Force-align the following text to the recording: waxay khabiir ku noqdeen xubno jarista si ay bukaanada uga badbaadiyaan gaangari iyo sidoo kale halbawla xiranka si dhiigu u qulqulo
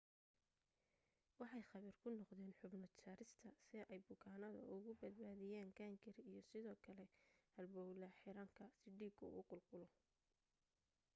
waxay 1.39 1.63
khabiir 1.71 1.95
ku 2.01 2.07
noqdeen 2.17 2.57
xubno 2.59 2.87
jarista 3.05 3.49
si 3.65 3.77
ay 3.93 3.99
bukaanada 4.09 4.61
uga 4.75 4.93
badbaadiyaan 5.01 5.75
gaangari 5.77 6.21
iyo 6.29 6.41
sidoo 6.51 6.77
kale 6.85 7.05
halbawla 7.55 8.07
xiranka 8.19 8.65
si 8.79 8.87
dhiigu 8.97 9.25
u 9.39 9.41
qulqulo 9.49 9.87